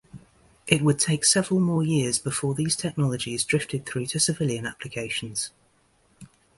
It 0.65 0.81
would 0.81 0.97
take 0.97 1.23
several 1.23 1.59
more 1.59 1.83
years 1.83 2.17
before 2.17 2.55
these 2.55 2.75
technologies 2.75 3.43
drifted 3.43 3.85
through 3.85 4.07
to 4.07 4.19
civilian 4.19 4.65
applications. 4.65 5.51